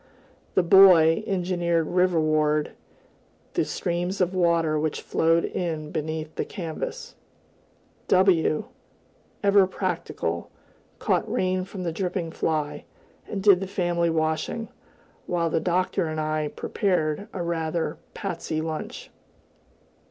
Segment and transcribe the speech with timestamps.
[0.55, 2.71] The Boy engineered riverward
[3.53, 7.13] the streams of water which flowed in beneath the canvas;
[8.07, 8.63] W,
[9.43, 10.49] ever practical,
[10.97, 12.83] caught rain from the dripping fly,
[13.27, 14.69] and did the family washing,
[15.27, 19.11] while the Doctor and I prepared a rather pasty lunch.